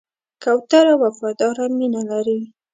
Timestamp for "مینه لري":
1.77-2.39